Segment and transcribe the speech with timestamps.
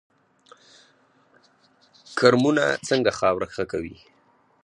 [2.19, 3.97] کرمونه څنګه خاوره ښه کوي؟